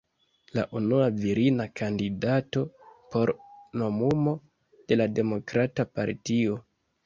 La 0.53 0.61
unua 0.77 1.09
virina 1.17 1.67
kandidato 1.81 2.65
por 3.13 3.33
nomumo 3.83 4.35
de 4.89 5.01
la 5.01 5.11
demokrata 5.21 5.91
partio. 5.97 6.61